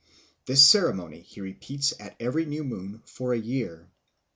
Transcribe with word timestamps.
This 0.47 0.65
ceremony 0.65 1.21
he 1.21 1.41
repeats 1.41 1.93
at 1.99 2.15
every 2.19 2.43
new 2.47 2.63
moon 2.63 3.03
for 3.05 3.33
a 3.35 3.39
year. 3.39 3.91